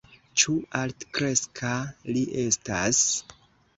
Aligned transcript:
Ĉu 0.43 0.53
altkreska 0.79 1.75
li 2.15 2.25
estas? 2.47 3.03